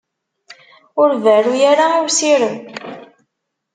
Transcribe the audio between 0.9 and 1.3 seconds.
Ur